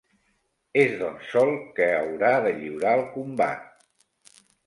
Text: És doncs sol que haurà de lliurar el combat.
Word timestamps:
És 0.83 0.95
doncs 1.01 1.27
sol 1.33 1.51
que 1.81 1.89
haurà 1.99 2.33
de 2.47 2.55
lliurar 2.61 2.97
el 3.01 3.05
combat. 3.13 4.43